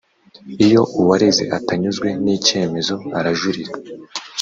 [0.65, 3.71] iyo uwareze atanyuzwe n’ icyemezo arajurira.